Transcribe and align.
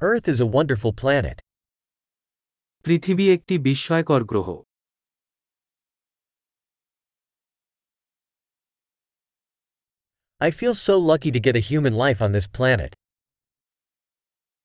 Earth 0.00 0.26
is 0.28 0.38
a 0.40 0.48
wonderful 0.56 0.92
planet. 1.02 1.38
পৃথিবী 2.84 3.26
একটি 3.32 3.54
বিস্ময়কর 3.58 4.22
গ্রহ 4.24 4.48
I 10.40 10.50
feel 10.50 10.74
so 10.86 10.94
lucky 11.10 11.30
to 11.30 11.40
get 11.40 11.56
a 11.56 11.64
human 11.70 11.94
life 11.94 12.20
on 12.26 12.30
this 12.36 12.48
planet. 12.58 12.92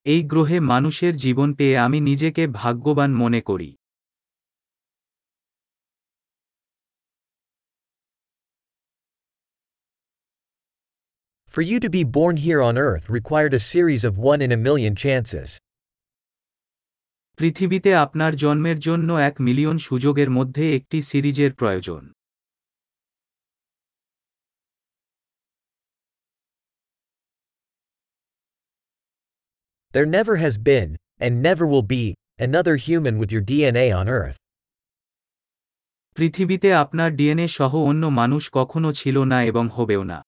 এই 0.05 0.21
গ্রহে 0.23 0.57
মানুষের 0.71 1.13
জীবন 1.15 1.49
পেয়ে 1.53 1.75
আমি 1.77 1.99
নিজেকে 1.99 2.43
ভাগ্যবান 2.59 3.11
মনে 3.13 3.41
করি 3.41 3.69
For 11.53 11.63
you 11.63 11.79
to 11.79 11.89
be 11.89 12.03
born 12.05 12.37
here 12.37 12.61
on 12.61 12.77
Earth 12.77 13.09
required 13.09 13.53
a 13.53 13.59
series 13.59 14.03
of 14.05 14.17
one 14.17 14.41
in 14.41 14.51
a 14.51 14.57
million 14.57 14.95
chances. 14.95 15.49
পৃথিবীতে 17.39 17.91
আপনার 17.95 18.31
জন্মের 18.35 18.77
জন্য 18.79 19.09
এক 19.29 19.35
মিলিয়ন 19.47 19.77
সুযোগের 19.87 20.29
মধ্যে 20.29 20.63
একটি 20.77 20.97
সিরিজের 21.01 21.51
প্রয়োজন 21.53 22.03
There 29.93 30.09
never 30.17 30.35
has 30.35 30.55
been, 30.69 30.89
and 31.19 31.33
never 31.41 31.65
will 31.65 31.87
be, 31.97 32.05
another 32.39 32.75
human 32.87 33.15
with 33.21 33.29
your 33.31 33.45
DNA 33.49 33.87
on 33.99 34.05
Earth. 34.19 34.39
পৃথিবীতে 36.17 36.69
আপনার 36.73 37.09
ডিএনএ 37.15 37.47
সহ 37.57 37.73
অন্য 37.89 38.03
মানুষ 38.19 38.43
কখনো 38.57 38.89
ছিল 38.93 39.17
না 39.31 39.37
এবং 39.51 39.65
হবেও 39.77 40.03
না 40.03 40.19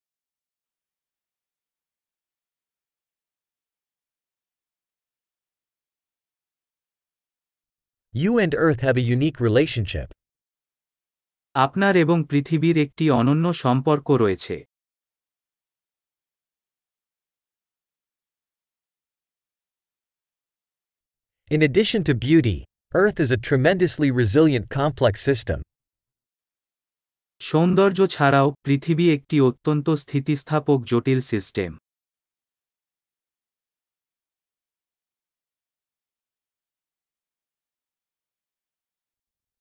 You 8.15 8.31
and 8.39 8.53
Earth 8.55 8.81
have 8.81 8.97
a 8.97 9.05
unique 9.15 9.39
relationship. 9.39 10.07
আপনার 11.55 11.93
এবং 11.95 12.17
পৃথিবীর 12.23 12.77
একটি 12.77 13.05
অনন্য 13.11 13.45
সম্পর্ক 13.63 14.07
রয়েছে 14.23 14.55
In 21.51 21.61
addition 21.61 22.01
to 22.03 22.13
beauty, 22.27 22.57
Earth 22.93 23.19
is 23.19 23.31
a 23.31 23.39
tremendously 23.47 24.09
resilient 24.11 24.65
complex 24.69 25.15
system. 25.29 25.59
সৌন্দর্য 27.41 27.99
ছাড়াও 28.07 28.47
পৃথিবী 28.65 29.05
একটি 29.15 29.37
অত্যন্ত 29.41 29.87
স্থিতিস্থাপক 30.03 30.79
জটিল 30.83 31.19
সিস্টেম 31.31 31.71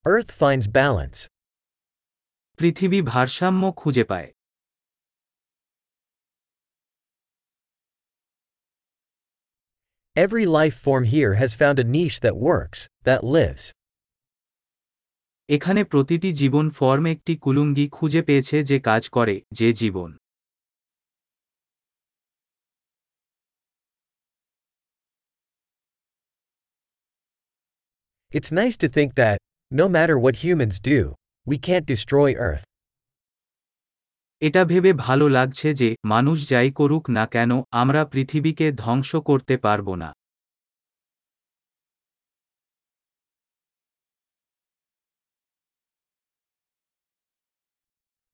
Earth 0.06 0.30
finds 0.32 0.66
balance. 0.82 1.18
পৃথিবী 2.58 2.98
ভারসাম্য 3.12 3.62
খুঁজে 3.76 4.04
পায় 4.04 4.28
Every 10.16 10.46
life 10.58 10.76
form 10.84 11.04
here 11.14 11.32
has 11.42 11.52
found 11.60 11.76
a 11.78 11.86
niche 11.96 12.18
that 12.24 12.36
works, 12.50 12.80
that 13.06 13.20
lives. 13.36 13.64
এখানে 15.48 15.80
প্রতিটি 15.84 16.30
জীবন 16.32 16.66
ফর্ম 16.70 17.04
একটি 17.14 17.32
কুলুঙ্গি 17.44 17.86
খুঁজে 17.88 18.20
পেয়েছে 18.22 18.56
যে 18.70 18.76
কাজ 18.88 19.02
করে 19.08 19.36
যে 19.58 19.68
জীবন 19.72 20.10
It's 28.32 28.50
nice 28.60 28.76
to 28.82 28.88
think 28.96 29.10
that, 29.22 29.38
no 29.72 29.88
matter 29.88 30.16
what 30.16 30.36
humans 30.36 30.78
do, 30.80 31.14
we 31.46 31.58
can't 31.58 31.86
destroy 31.86 32.34
Earth. 32.36 32.64
এটা 34.42 34.62
ভেবে 34.64 34.92
ভালো 35.06 35.26
লাগছে 35.28 35.68
যে 35.80 35.88
মানুষ 36.04 36.38
যাই 36.48 36.68
করুক 36.70 37.04
না 37.10 37.24
কেন 37.34 37.50
আমরা 37.72 38.00
পৃথিবীকে 38.12 38.66
ধ্বংস 38.82 39.10
করতে 39.28 39.54
পারব 39.66 39.88
না 39.94 40.10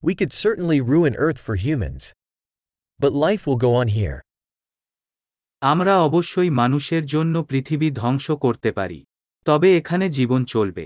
We 0.03 0.13
could 0.15 0.33
certainly 0.33 0.79
ruin 0.83 1.13
Earth 1.15 1.39
for 1.45 1.55
humans. 1.57 2.03
But 2.99 3.13
life 3.25 3.43
will 3.47 3.61
go 3.65 3.71
on 3.81 3.87
here. 3.89 4.19
আমরা 5.61 5.93
অবশ্যই 6.07 6.51
মানুষের 6.61 7.03
জন্য 7.05 7.35
পৃথিবী 7.49 7.87
ধ্বংস 8.01 8.27
করতে 8.45 8.69
পারি 8.71 8.99
তবে 9.45 9.67
এখানে 9.79 10.05
জীবন 10.09 10.41
চলবে 10.45 10.85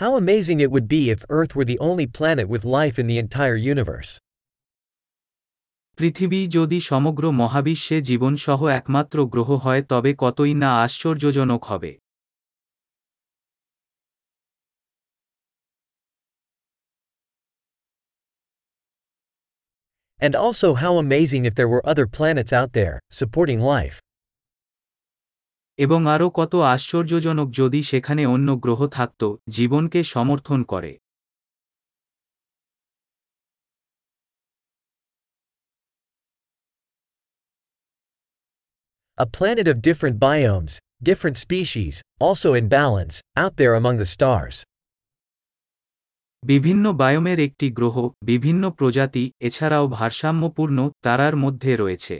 How 0.00 0.16
amazing 0.16 0.60
it 0.60 0.70
would 0.70 0.88
be 0.88 1.08
if 1.08 1.24
Earth 1.30 1.56
were 1.56 1.64
the 1.64 1.78
only 1.78 2.06
planet 2.06 2.46
with 2.50 2.66
life 2.66 2.98
in 2.98 3.06
the 3.06 3.18
entire 3.18 3.56
universe. 3.56 4.10
পৃথিবী 5.98 6.40
যদি 6.48 6.78
সমগ্র 6.90 7.24
মহাবিশ্বে 7.32 7.96
জীবনসহ 8.00 8.60
একমাত্র 8.78 9.16
গ্রহ 9.26 9.48
হয় 9.64 9.82
তবে 9.90 10.10
কতই 10.18 10.52
না 10.62 10.70
আশ্চর্যজনক 10.84 11.62
হবে 11.64 11.92
And 20.20 20.34
also 20.34 20.68
how 20.74 20.92
amazing 21.04 21.42
if 21.48 21.54
there 21.54 21.70
were 21.72 21.84
other 21.90 22.06
planets 22.16 22.52
out 22.60 22.70
there, 22.72 22.96
supporting 23.10 23.60
life. 23.76 23.96
এবং 25.79 25.99
আরও 26.07 26.27
কত 26.29 26.53
আশ্চর্যজনক 26.75 27.47
যদি 27.51 27.79
সেখানে 27.83 28.23
অন্য 28.25 28.49
গ্রহ 28.55 28.79
থাকত 28.87 29.21
জীবনকে 29.49 29.99
সমর্থন 30.13 30.59
করে 30.63 30.91
A 39.17 39.27
planet 39.27 39.67
of 39.67 39.81
different 39.81 40.17
biomes, 40.19 40.73
different 41.01 41.37
species, 41.37 42.01
also 42.21 42.49
in 42.53 42.67
balance, 42.69 43.15
out 43.35 43.53
there 43.55 43.75
among 43.75 43.97
the 43.97 44.09
stars. 44.15 44.55
বিভিন্ন 46.43 46.85
বায়োমের 46.93 47.39
একটি 47.39 47.67
গ্রহ 47.71 47.95
বিভিন্ন 48.23 48.63
প্রজাতি 48.69 49.23
এছাড়াও 49.39 49.85
ভারসাম্যপূর্ণ 49.89 50.77
তারার 51.03 51.35
মধ্যে 51.35 51.71
রয়েছে 51.75 52.15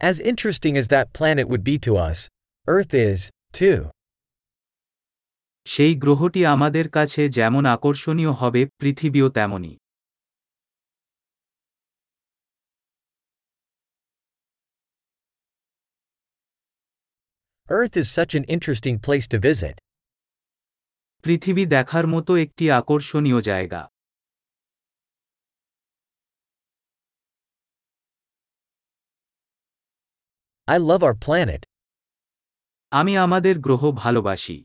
As 0.00 0.16
interesting 0.20 0.74
as 0.76 0.86
that 0.88 1.06
planet 1.12 1.46
would 1.48 1.64
be 1.64 1.76
to 1.78 1.92
us, 2.08 2.18
Earth 2.66 2.92
is, 3.08 3.20
too. 3.52 3.80
সেই 5.66 5.92
গ্রহটি 5.94 6.46
আমাদের 6.46 6.86
কাছে 6.90 7.22
যেমন 7.28 7.64
আকর্ষণীয় 7.66 8.32
হবে 8.32 8.60
পৃথিবীও 8.80 9.28
তেমনই 9.30 9.74
Earth 17.68 17.96
is 17.96 18.08
such 18.18 18.32
an 18.34 18.44
interesting 18.56 18.96
place 19.06 19.26
to 19.32 19.38
visit. 19.48 19.76
পৃথিবী 21.24 21.64
দেখার 21.66 22.06
মতো 22.06 22.32
একটি 22.36 22.64
আকর্ষণীয় 22.70 23.40
জায়গা 23.42 23.82
আই 30.67 30.77
love 30.79 31.03
our 31.03 31.15
প্ল্যানেট 31.25 31.63
আমি 32.91 33.13
আমাদের 33.17 33.55
গ্রহ 33.59 33.91
ভালোবাসি। 33.91 34.57